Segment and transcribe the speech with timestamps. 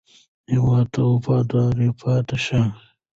[0.51, 2.63] هېواد ته وفادار پاتې شئ.